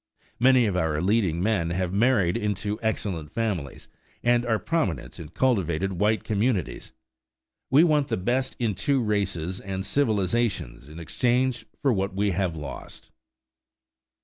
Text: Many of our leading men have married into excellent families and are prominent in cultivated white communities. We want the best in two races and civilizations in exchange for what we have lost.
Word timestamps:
Many 0.39 0.65
of 0.65 0.75
our 0.75 0.99
leading 0.99 1.43
men 1.43 1.69
have 1.69 1.93
married 1.93 2.35
into 2.35 2.79
excellent 2.81 3.31
families 3.31 3.87
and 4.23 4.43
are 4.47 4.57
prominent 4.57 5.19
in 5.19 5.29
cultivated 5.29 5.93
white 5.93 6.23
communities. 6.23 6.91
We 7.69 7.83
want 7.83 8.07
the 8.07 8.17
best 8.17 8.55
in 8.57 8.73
two 8.73 8.99
races 8.99 9.59
and 9.59 9.85
civilizations 9.85 10.89
in 10.89 10.97
exchange 10.99 11.67
for 11.83 11.93
what 11.93 12.15
we 12.15 12.31
have 12.31 12.55
lost. 12.55 13.11